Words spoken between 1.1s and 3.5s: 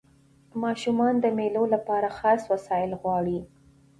د مېلو له پاره خاص وسایل غواړي.